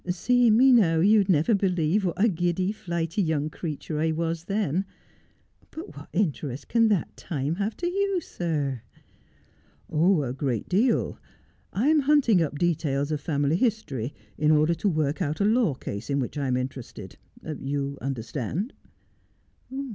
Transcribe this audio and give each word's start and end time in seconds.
Seeing 0.09 0.57
me 0.57 0.71
now, 0.71 0.99
you'd 0.99 1.29
never 1.29 1.53
believe 1.53 2.03
what 2.05 2.19
a 2.19 2.27
giddy, 2.27 2.71
flighty 2.71 3.21
young 3.21 3.51
creature 3.51 3.99
I 3.99 4.11
was 4.11 4.45
then. 4.45 4.83
But 5.69 5.95
what 5.95 6.09
interest 6.11 6.69
can 6.69 6.87
that 6.87 7.15
time 7.15 7.57
have 7.57 7.77
to 7.77 7.87
you, 7.87 8.19
sir?'' 8.19 8.81
A 10.25 10.33
great 10.33 10.67
deal. 10.67 11.19
I 11.71 11.89
am 11.89 11.99
hunting 11.99 12.41
up 12.41 12.57
details 12.57 13.11
of 13.11 13.21
family 13.21 13.57
history 13.57 14.15
in 14.39 14.49
order 14.49 14.73
to 14.73 14.89
work 14.89 15.21
out 15.21 15.39
a 15.39 15.45
law 15.45 15.75
case 15.75 16.09
in 16.09 16.17
which 16.19 16.35
I 16.35 16.47
am 16.47 16.57
interested. 16.57 17.17
You 17.45 17.99
understand 18.01 18.73